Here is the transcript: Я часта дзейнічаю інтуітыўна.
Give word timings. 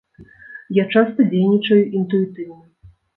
Я 0.77 0.85
часта 0.95 1.25
дзейнічаю 1.33 1.83
інтуітыўна. 1.99 2.59